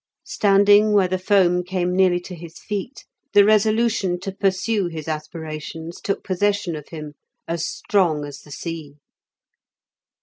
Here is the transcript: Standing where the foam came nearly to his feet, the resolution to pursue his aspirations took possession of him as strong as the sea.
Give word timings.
Standing 0.25 0.93
where 0.93 1.07
the 1.07 1.19
foam 1.19 1.63
came 1.63 1.95
nearly 1.95 2.19
to 2.21 2.33
his 2.33 2.57
feet, 2.57 3.05
the 3.33 3.45
resolution 3.45 4.19
to 4.21 4.31
pursue 4.31 4.87
his 4.87 5.07
aspirations 5.07 6.01
took 6.01 6.23
possession 6.23 6.75
of 6.75 6.89
him 6.89 7.13
as 7.47 7.67
strong 7.67 8.25
as 8.25 8.39
the 8.39 8.49
sea. 8.49 8.95